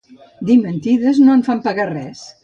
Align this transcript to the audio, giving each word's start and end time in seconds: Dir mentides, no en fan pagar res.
Dir 0.47 0.53
mentides, 0.61 1.19
no 1.27 1.35
en 1.39 1.43
fan 1.49 1.61
pagar 1.67 1.85
res. 1.91 2.25